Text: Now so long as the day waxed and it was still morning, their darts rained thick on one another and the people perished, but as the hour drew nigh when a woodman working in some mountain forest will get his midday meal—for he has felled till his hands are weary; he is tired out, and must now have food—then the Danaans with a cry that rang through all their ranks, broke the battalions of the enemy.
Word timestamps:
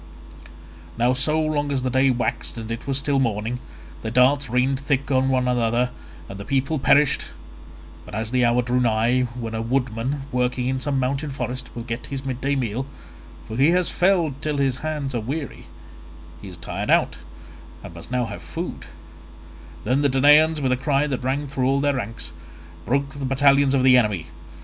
Now 0.97 1.13
so 1.13 1.39
long 1.39 1.71
as 1.71 1.83
the 1.83 1.91
day 1.91 2.09
waxed 2.09 2.57
and 2.57 2.71
it 2.71 2.87
was 2.87 2.97
still 2.97 3.19
morning, 3.19 3.59
their 4.01 4.09
darts 4.09 4.49
rained 4.49 4.79
thick 4.79 5.11
on 5.11 5.29
one 5.29 5.47
another 5.47 5.91
and 6.27 6.39
the 6.39 6.43
people 6.43 6.79
perished, 6.79 7.25
but 8.03 8.15
as 8.15 8.31
the 8.31 8.43
hour 8.43 8.63
drew 8.63 8.79
nigh 8.79 9.27
when 9.39 9.53
a 9.53 9.61
woodman 9.61 10.23
working 10.31 10.65
in 10.67 10.79
some 10.79 10.99
mountain 10.99 11.29
forest 11.29 11.69
will 11.75 11.83
get 11.83 12.07
his 12.07 12.25
midday 12.25 12.55
meal—for 12.55 13.57
he 13.57 13.69
has 13.69 13.91
felled 13.91 14.41
till 14.41 14.57
his 14.57 14.77
hands 14.77 15.13
are 15.13 15.21
weary; 15.21 15.67
he 16.41 16.47
is 16.47 16.57
tired 16.57 16.89
out, 16.89 17.17
and 17.83 17.93
must 17.93 18.09
now 18.09 18.25
have 18.25 18.41
food—then 18.41 20.01
the 20.01 20.09
Danaans 20.09 20.59
with 20.61 20.71
a 20.71 20.77
cry 20.77 21.05
that 21.05 21.23
rang 21.23 21.45
through 21.45 21.67
all 21.69 21.79
their 21.79 21.93
ranks, 21.93 22.31
broke 22.87 23.13
the 23.13 23.25
battalions 23.25 23.75
of 23.75 23.83
the 23.83 23.99
enemy. 23.99 24.25